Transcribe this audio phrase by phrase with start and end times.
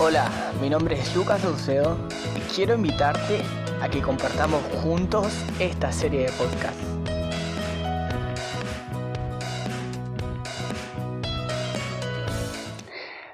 [0.00, 1.98] Hola, mi nombre es Lucas Dulcedo
[2.36, 3.42] y quiero invitarte
[3.82, 5.26] a que compartamos juntos
[5.58, 6.86] esta serie de podcasts.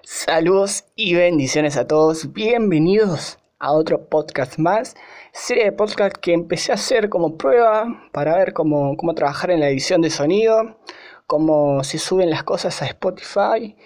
[0.05, 2.33] Saludos y bendiciones a todos.
[2.33, 4.95] Bienvenidos a otro podcast más.
[5.35, 9.61] Serie de podcast que empecé a hacer como prueba para ver cómo, cómo trabajar en
[9.61, 10.79] la edición de sonido,
[11.27, 13.77] cómo se suben las cosas a Spotify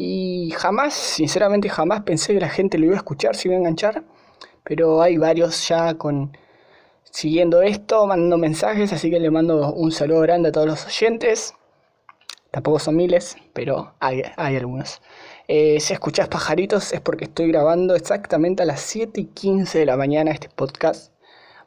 [0.00, 3.58] y jamás, sinceramente jamás pensé que la gente lo iba a escuchar, si iba a
[3.58, 4.04] enganchar.
[4.62, 6.36] Pero hay varios ya con
[7.10, 11.54] siguiendo esto, mandando mensajes, así que le mando un saludo grande a todos los oyentes.
[12.52, 15.02] Tampoco son miles, pero hay, hay algunos.
[15.48, 19.86] Eh, si escuchás pajaritos es porque estoy grabando exactamente a las 7 y 15 de
[19.86, 21.12] la mañana este podcast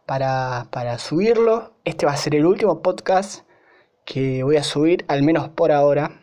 [0.06, 1.74] para, para subirlo.
[1.84, 3.46] Este va a ser el último podcast
[4.06, 6.21] que voy a subir, al menos por ahora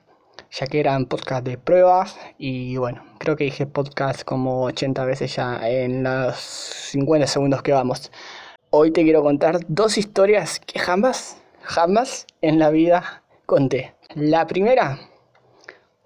[0.50, 5.34] ya que eran podcast de pruebas y bueno, creo que dije podcast como 80 veces
[5.36, 8.10] ya en los 50 segundos que vamos.
[8.70, 13.94] Hoy te quiero contar dos historias que jamás, jamás en la vida conté.
[14.14, 14.98] La primera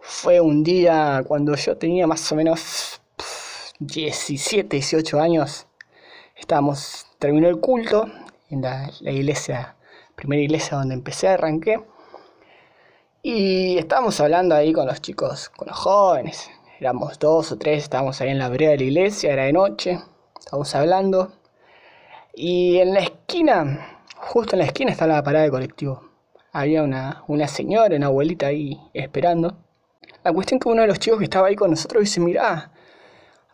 [0.01, 3.01] fue un día cuando yo tenía más o menos
[3.79, 5.67] 17, 18 años.
[6.37, 8.07] Estábamos, terminó el culto
[8.51, 9.77] en la, la iglesia,
[10.15, 11.81] primera iglesia donde empecé, arranqué.
[13.25, 16.51] Y estábamos hablando ahí con los chicos, con los jóvenes.
[16.81, 20.01] Éramos dos o tres, estábamos ahí en la vereda de la iglesia, era de noche.
[20.37, 21.33] Estábamos hablando.
[22.35, 26.03] Y en la esquina, justo en la esquina estaba la parada de colectivo.
[26.51, 29.57] Había una, una señora, una abuelita ahí esperando.
[30.25, 32.73] La cuestión que uno de los chicos que estaba ahí con nosotros dice, mirá,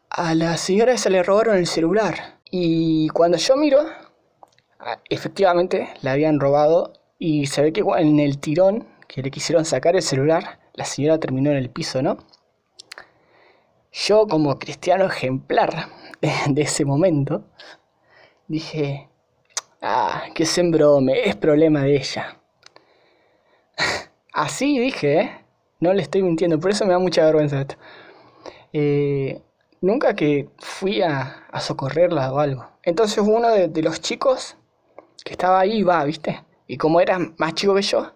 [0.08, 2.38] a la señora esa le robaron el celular.
[2.50, 3.80] Y cuando yo miro,
[5.10, 9.96] efectivamente la habían robado y se ve que en el tirón que le quisieron sacar
[9.96, 12.18] el celular, la señora terminó en el piso, ¿no?
[13.90, 15.88] Yo como cristiano ejemplar
[16.20, 17.44] de ese momento,
[18.46, 19.08] dije,
[19.82, 22.38] ah, que se embrome, es problema de ella.
[24.32, 25.44] Así dije, ¿eh?
[25.80, 27.76] No le estoy mintiendo, por eso me da mucha vergüenza esto.
[28.72, 29.40] Eh,
[29.80, 32.68] nunca que fui a, socorrerla o algo.
[32.82, 34.56] Entonces uno de, de, los chicos
[35.24, 36.44] que estaba ahí va, ¿viste?
[36.66, 38.12] Y como era más chico que yo,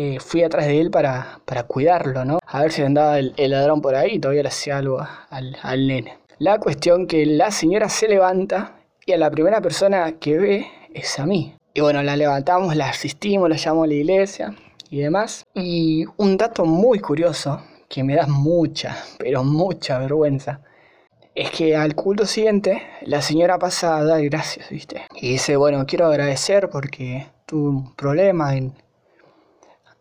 [0.00, 2.38] eh, fui atrás de él para, para, cuidarlo, ¿no?
[2.46, 5.88] A ver si andaba el, ladrón por ahí y todavía le hacía algo al, al,
[5.88, 6.18] nene.
[6.38, 11.18] La cuestión que la señora se levanta y a la primera persona que ve es
[11.18, 11.56] a mí.
[11.74, 14.54] Y bueno, la levantamos, la asistimos, la llamamos a la iglesia
[14.88, 15.44] y demás.
[15.52, 20.60] Y un dato muy curioso que me da mucha, pero mucha vergüenza.
[21.34, 25.02] Es que al culto siguiente la señora pasa a dar gracias, ¿viste?
[25.16, 28.74] Y dice, bueno, quiero agradecer porque tuve un problema en,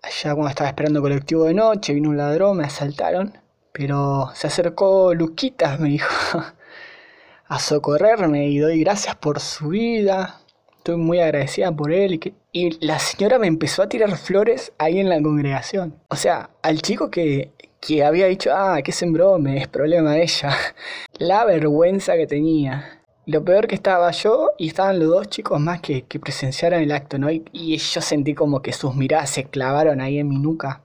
[0.01, 3.37] Allá cuando estaba esperando colectivo de noche, vino un ladrón, me asaltaron.
[3.71, 6.09] Pero se acercó Luquitas, me dijo,
[7.47, 10.41] a socorrerme y doy gracias por su vida.
[10.77, 12.13] Estoy muy agradecida por él.
[12.15, 12.33] Y, que...
[12.51, 15.95] y la señora me empezó a tirar flores ahí en la congregación.
[16.09, 20.23] O sea, al chico que, que había dicho, ah, que sembró, me es problema de
[20.23, 20.55] ella.
[21.19, 22.96] La vergüenza que tenía.
[23.27, 26.93] Lo peor que estaba yo y estaban los dos chicos más que, que presenciaron el
[26.93, 27.29] acto, ¿no?
[27.29, 30.81] Y, yo sentí como que sus miradas se clavaron ahí en mi nuca.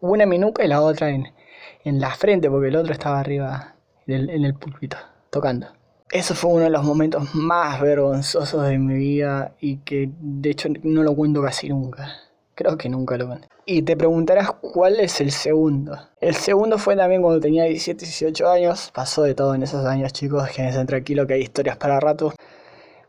[0.00, 1.28] Una en mi nuca y la otra en,
[1.84, 3.76] en la frente, porque el otro estaba arriba
[4.08, 4.96] en el, en púlpito,
[5.30, 5.68] tocando.
[6.10, 10.68] Eso fue uno de los momentos más vergonzosos de mi vida y que de hecho
[10.82, 12.16] no lo cuento casi nunca.
[12.54, 13.48] Creo que nunca lo conté.
[13.66, 15.98] Y te preguntarás cuál es el segundo.
[16.20, 18.90] El segundo fue también cuando tenía 17, 18 años.
[18.94, 20.48] Pasó de todo en esos años, chicos.
[20.50, 22.32] Quédense tranquilo que hay historias para rato.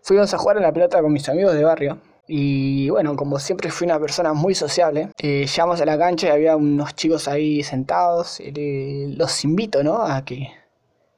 [0.01, 1.99] Fuimos a jugar a la pelota con mis amigos de barrio.
[2.27, 6.31] Y bueno, como siempre fui una persona muy sociable, eh, llegamos a la cancha y
[6.31, 8.41] había unos chicos ahí sentados.
[8.41, 10.01] los invito, ¿no?
[10.03, 10.49] A que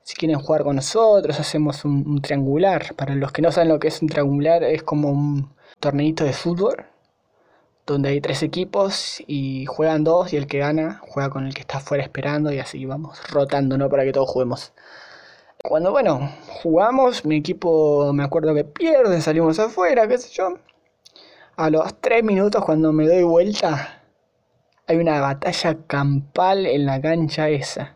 [0.03, 2.93] si quieren jugar con nosotros, hacemos un, un triangular.
[2.95, 6.33] Para los que no saben lo que es un triangular, es como un torneito de
[6.33, 6.85] fútbol
[7.87, 11.61] donde hay tres equipos y juegan dos y el que gana juega con el que
[11.61, 13.89] está afuera esperando y así vamos rotando, ¿no?
[13.89, 14.73] Para que todos juguemos.
[15.63, 20.59] Cuando, bueno, jugamos, mi equipo me acuerdo que pierde, salimos afuera, qué sé yo.
[21.55, 24.03] A los tres minutos cuando me doy vuelta,
[24.85, 27.95] hay una batalla campal en la cancha esa.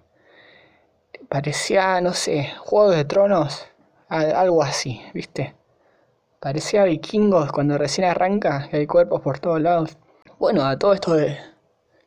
[1.30, 3.68] Parecía, no sé, Juego de Tronos,
[4.10, 5.54] algo así, ¿viste?
[6.41, 9.95] Parecía vikingos cuando recién arranca, que hay cuerpos por todos lados.
[10.39, 11.15] Bueno, a todo esto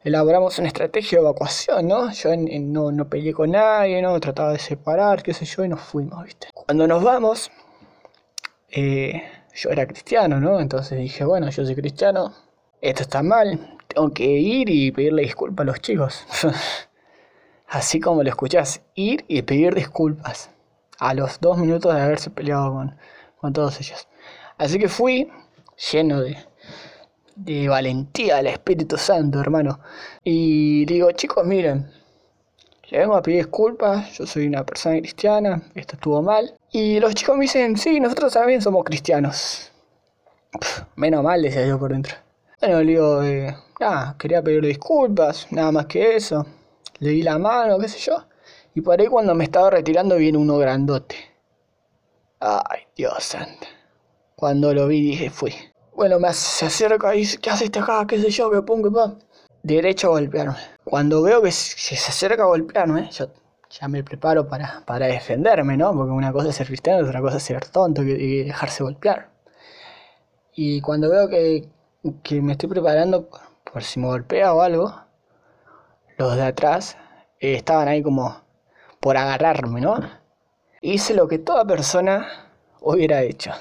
[0.03, 2.11] elaboramos una estrategia de evacuación, ¿no?
[2.11, 4.19] Yo no, no peleé con nadie, ¿no?
[4.19, 6.49] Trataba de separar, qué sé yo, y nos fuimos, ¿viste?
[6.53, 7.53] Cuando nos vamos,
[8.71, 9.23] eh,
[9.55, 10.59] yo era cristiano, ¿no?
[10.59, 12.35] Entonces dije, bueno, yo soy cristiano,
[12.81, 16.27] esto está mal, tengo que ir y pedirle disculpas a los chicos.
[17.69, 20.51] Así como lo escuchás, ir y pedir disculpas.
[20.99, 22.97] A los dos minutos de haberse peleado con,
[23.45, 24.09] con todos ellos.
[24.57, 25.31] Así que fui
[25.93, 26.39] lleno de,
[27.37, 29.81] de valentía al Espíritu Santo, hermano.
[30.25, 31.91] Y digo, chicos, miren,
[32.89, 36.55] le vengo a pedir disculpas, yo soy una persona cristiana, esto estuvo mal.
[36.73, 39.71] Y los chicos me dicen, sí, nosotros también somos cristianos.
[40.97, 42.15] menos mal, decía yo por dentro.
[42.63, 46.47] Bueno, digo, eh, nada, quería pedir disculpas, nada más que eso.
[46.99, 48.25] Le di la mano, qué sé yo.
[48.75, 51.34] Y por ahí cuando me estaba retirando viene uno grandote.
[52.41, 53.67] Ay, Dios santo.
[54.37, 55.55] Cuando lo vi dije, fui.
[55.95, 58.07] Bueno, me se acerca y dice, ¿qué haces acá?
[58.07, 58.51] ¿Qué sé yo?
[58.51, 58.93] ¿Qué pongo?
[58.93, 59.17] Pa?
[59.63, 60.57] Derecho a golpearme.
[60.85, 63.29] Cuando veo que se, acerca a golpearme, yo
[63.71, 65.95] ya me preparo para, para defenderme, ¿no?
[65.95, 69.31] Porque una cosa es ser cristiano, otra cosa es ser tonto y dejarse golpear.
[70.55, 71.69] Y cuando veo que,
[72.23, 73.29] que me estoy preparando
[73.65, 74.95] por, si me golpea o algo,
[76.19, 76.97] los de atrás
[77.41, 78.43] eh, estaban ahí como
[79.01, 79.99] por agarrarme, ¿no?
[80.87, 82.29] Hice lo que toda persona
[82.83, 83.53] hubiera hecho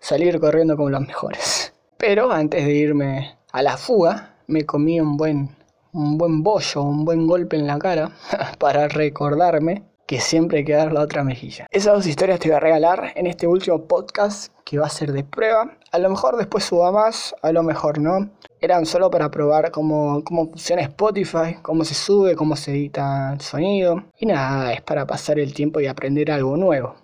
[0.00, 1.72] salir corriendo como los mejores.
[1.96, 5.50] Pero antes de irme a la fuga, me comí un buen,
[5.92, 8.10] un buen bollo, un buen golpe en la cara
[8.58, 11.66] para recordarme que siempre hay que dar la otra mejilla.
[11.70, 15.12] Esas dos historias te voy a regalar en este último podcast que va a ser
[15.12, 15.76] de prueba.
[15.92, 18.30] A lo mejor después suba más, a lo mejor no.
[18.60, 24.04] Eran solo para probar cómo, funciona Spotify, cómo se sube, cómo se edita el sonido.
[24.18, 26.96] Y nada, es para pasar el tiempo y aprender algo nuevo.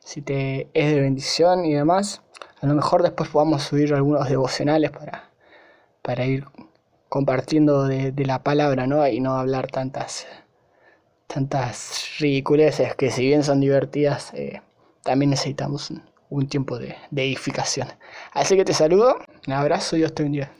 [0.00, 2.22] Si te es de bendición y demás,
[2.60, 5.30] a lo mejor después podamos subir algunos devocionales para,
[6.02, 6.46] para ir
[7.08, 9.06] compartiendo de, la palabra, ¿no?
[9.06, 10.26] Y no hablar tantas,
[11.26, 14.60] tantas ridiculeces que si bien son divertidas, eh,
[15.02, 15.92] también necesitamos
[16.30, 17.88] un, tiempo de, de edificación.
[18.32, 20.50] Así que te saludo, un abrazo y Dios te bendiga.